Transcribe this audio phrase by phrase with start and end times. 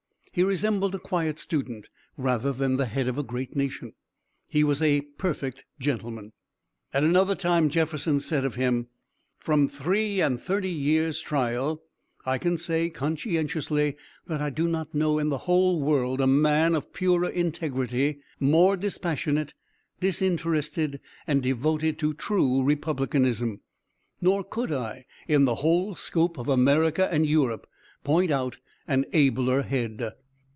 [0.33, 3.91] He resembled a quiet student, rather than the head of a great nation.
[4.47, 6.31] He was a perfect gentleman.
[6.93, 8.87] At another time Jefferson said of him:
[9.39, 11.83] "From three and thirty years' trial
[12.25, 16.75] I can say conscientiously that I do not know IN THE WHOLE WORLD a man
[16.75, 19.53] of purer integrity, more dispassionate,
[19.99, 23.59] disinterested, and devoted to true republicanism;
[24.21, 27.67] nor could I in the whole scope of America and Europe
[28.05, 30.13] point out an abler head."